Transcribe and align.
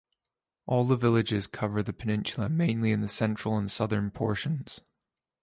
All 0.65 0.83
the 0.83 0.95
villages 0.95 1.45
cover 1.45 1.83
the 1.83 1.93
peninsula 1.93 2.49
mainly 2.49 2.91
in 2.91 3.01
the 3.01 3.07
central 3.07 3.55
and 3.55 3.67
the 3.67 3.71
southern 3.71 4.09
portions. 4.09 4.81